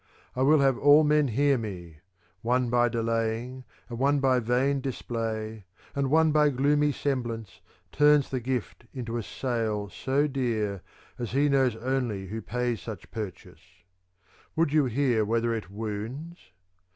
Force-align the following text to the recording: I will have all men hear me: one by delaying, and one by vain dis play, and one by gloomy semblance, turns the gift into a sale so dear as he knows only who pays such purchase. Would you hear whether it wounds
I 0.35 0.41
will 0.41 0.61
have 0.61 0.79
all 0.79 1.03
men 1.03 1.27
hear 1.27 1.59
me: 1.59 1.97
one 2.41 2.71
by 2.71 2.89
delaying, 2.89 3.65
and 3.87 3.99
one 3.99 4.19
by 4.19 4.39
vain 4.39 4.79
dis 4.81 4.99
play, 5.03 5.65
and 5.95 6.09
one 6.09 6.31
by 6.31 6.49
gloomy 6.49 6.91
semblance, 6.91 7.61
turns 7.91 8.27
the 8.27 8.39
gift 8.39 8.85
into 8.95 9.17
a 9.17 9.21
sale 9.21 9.89
so 9.89 10.25
dear 10.25 10.81
as 11.19 11.33
he 11.33 11.49
knows 11.49 11.75
only 11.75 12.25
who 12.29 12.41
pays 12.41 12.81
such 12.81 13.11
purchase. 13.11 13.61
Would 14.55 14.73
you 14.73 14.85
hear 14.85 15.23
whether 15.23 15.53
it 15.53 15.69
wounds 15.69 16.49